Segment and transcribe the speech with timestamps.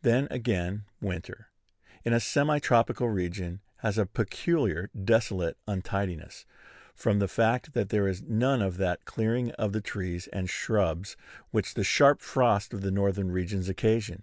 [0.00, 1.50] Then, again, winter,
[2.02, 6.46] in a semi tropical region, has a peculiar desolate untidiness,
[6.94, 11.18] from the fact that there is none of that clearing of the trees and shrubs
[11.50, 14.22] which the sharp frosts of the northern regions occasion.